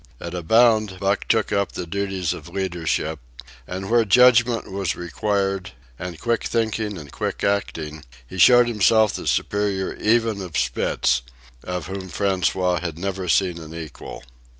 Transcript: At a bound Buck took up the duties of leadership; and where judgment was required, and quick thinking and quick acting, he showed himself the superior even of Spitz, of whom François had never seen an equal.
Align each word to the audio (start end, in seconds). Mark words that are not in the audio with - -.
At 0.19 0.33
a 0.33 0.41
bound 0.41 0.99
Buck 0.99 1.27
took 1.27 1.51
up 1.51 1.73
the 1.73 1.85
duties 1.85 2.33
of 2.33 2.49
leadership; 2.49 3.19
and 3.67 3.87
where 3.87 4.03
judgment 4.03 4.71
was 4.71 4.95
required, 4.95 5.73
and 5.99 6.19
quick 6.19 6.43
thinking 6.45 6.97
and 6.97 7.11
quick 7.11 7.43
acting, 7.43 8.03
he 8.25 8.39
showed 8.39 8.67
himself 8.67 9.13
the 9.13 9.27
superior 9.27 9.93
even 9.93 10.41
of 10.41 10.57
Spitz, 10.57 11.21
of 11.63 11.85
whom 11.85 12.09
François 12.09 12.79
had 12.81 12.97
never 12.97 13.29
seen 13.29 13.59
an 13.59 13.75
equal. 13.75 14.23